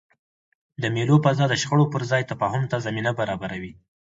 [0.81, 3.73] د مېلو فضا د شخړو پر ځای تفاهم ته زمینه برابروي.